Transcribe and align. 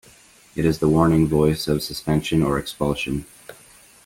It 0.55 0.65
is 0.65 0.79
the 0.79 0.87
warning 0.89 1.27
voice 1.27 1.67
of 1.67 1.83
suspension 1.83 2.41
or 2.41 2.57
expulsion. 2.57 3.27